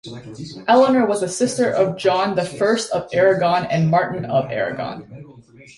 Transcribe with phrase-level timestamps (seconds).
[0.67, 5.43] Eleanor was a sister of John the First of Aragon and Martin of Aragon.